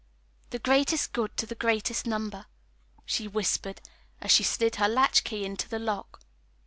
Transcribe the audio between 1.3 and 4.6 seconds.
to the greatest number," she whispered, as she